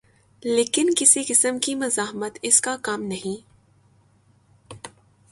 لیکن 0.43 0.89
کسی 0.97 1.23
قسم 1.27 1.59
کی 1.59 1.75
مزاحمت 1.75 2.39
اس 2.41 2.61
کا 2.61 2.77
کام 2.81 3.01
نہیں۔ 3.01 3.49